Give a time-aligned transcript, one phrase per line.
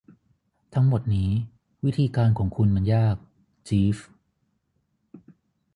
[0.73, 1.31] ทั้งหมดนี้
[1.85, 3.15] วิธีการของคุณมันยาก
[3.67, 3.97] จีฟ